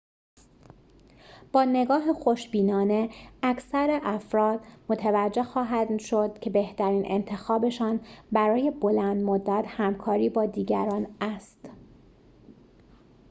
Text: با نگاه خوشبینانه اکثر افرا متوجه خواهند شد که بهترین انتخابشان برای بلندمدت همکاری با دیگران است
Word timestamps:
با 1.51 1.65
نگاه 1.65 2.13
خوشبینانه 2.13 3.09
اکثر 3.43 3.99
افرا 4.03 4.59
متوجه 4.89 5.43
خواهند 5.43 5.99
شد 5.99 6.39
که 6.41 6.49
بهترین 6.49 7.03
انتخابشان 7.05 7.99
برای 8.31 8.71
بلندمدت 8.71 9.65
همکاری 9.67 10.29
با 10.29 10.45
دیگران 10.45 11.07
است 11.21 11.69